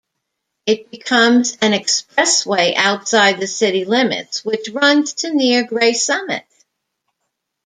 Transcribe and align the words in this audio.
It 0.65 0.89
becomes 0.89 1.57
an 1.61 1.73
expressway 1.73 2.73
outside 2.75 3.39
the 3.39 3.45
city 3.45 3.85
limits, 3.85 4.43
which 4.43 4.69
runs 4.71 5.13
to 5.13 5.31
near 5.31 5.63
Gray 5.63 5.93
Summit. 5.93 6.43